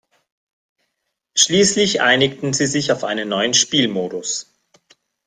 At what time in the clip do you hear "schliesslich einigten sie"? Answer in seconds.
1.35-2.65